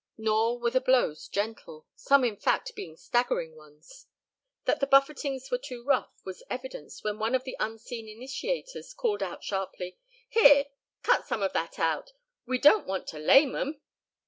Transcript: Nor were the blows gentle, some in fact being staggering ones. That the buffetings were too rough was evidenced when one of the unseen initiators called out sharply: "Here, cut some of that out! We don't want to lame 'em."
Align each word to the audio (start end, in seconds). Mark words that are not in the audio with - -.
Nor 0.17 0.57
were 0.57 0.71
the 0.71 0.81
blows 0.81 1.27
gentle, 1.27 1.85
some 1.95 2.23
in 2.23 2.35
fact 2.35 2.73
being 2.73 2.97
staggering 2.97 3.55
ones. 3.55 4.07
That 4.65 4.79
the 4.79 4.87
buffetings 4.87 5.51
were 5.51 5.59
too 5.59 5.83
rough 5.83 6.25
was 6.25 6.41
evidenced 6.49 7.03
when 7.03 7.19
one 7.19 7.35
of 7.35 7.43
the 7.43 7.55
unseen 7.59 8.09
initiators 8.09 8.95
called 8.95 9.21
out 9.21 9.43
sharply: 9.43 9.99
"Here, 10.27 10.65
cut 11.03 11.27
some 11.27 11.43
of 11.43 11.53
that 11.53 11.77
out! 11.77 12.13
We 12.47 12.57
don't 12.57 12.87
want 12.87 13.05
to 13.09 13.19
lame 13.19 13.55
'em." 13.55 13.79